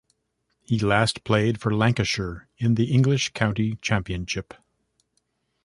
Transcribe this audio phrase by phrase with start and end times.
[0.63, 4.55] He last played for Lancashire in the English County Championship.